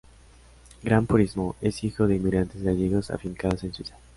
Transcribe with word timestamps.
Gran 0.81 1.05
Purismo 1.05 1.55
es 1.61 1.83
hijo 1.83 2.07
de 2.07 2.15
emigrantes 2.15 2.63
gallegos 2.63 3.11
afincados 3.11 3.63
en 3.65 3.73
Suiza. 3.75 3.95